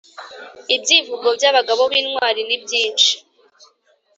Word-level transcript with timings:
Ibyivugo 0.75 1.27
by'abagabo 1.37 1.81
b'intwali 1.91 2.41
nibyinshi 2.47 3.13